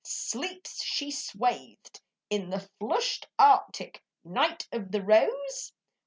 Sleeps 0.03 0.83
she 0.83 1.11
swathed 1.11 2.01
in 2.31 2.49
the 2.49 2.67
flushed 2.79 3.27
Arctic 3.37 4.01
Night 4.23 4.67
of 4.71 4.91
the 4.91 5.03
rose? 5.03 5.73